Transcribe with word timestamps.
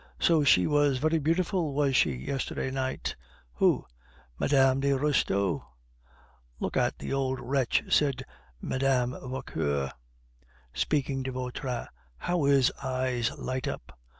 "So 0.19 0.43
she 0.43 0.65
was 0.65 0.97
very 0.97 1.19
beautiful, 1.19 1.75
was 1.75 1.95
she, 1.95 2.13
yesterday 2.13 2.71
night?" 2.71 3.15
"Who?" 3.53 3.85
"Mme. 4.39 4.79
de 4.79 4.93
Restaud." 4.97 5.61
"Look 6.59 6.75
at 6.75 6.97
the 6.97 7.13
old 7.13 7.39
wretch," 7.39 7.83
said 7.93 8.25
Mme. 8.59 9.11
Vauquer, 9.11 9.91
speaking 10.73 11.21
to 11.25 11.31
Vautrin; 11.31 11.85
"how 12.17 12.45
his 12.45 12.71
eyes 12.81 13.29
light 13.37 13.67
up!" 13.67 13.95